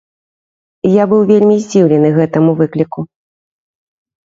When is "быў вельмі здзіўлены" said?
1.11-2.09